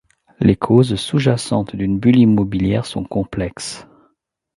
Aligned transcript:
Les 0.39 0.55
causes 0.55 0.95
sous-jacentes 0.95 1.75
d'une 1.75 1.99
bulle 1.99 2.17
immobilière 2.17 2.87
sont 2.87 3.03
complexes. 3.03 3.87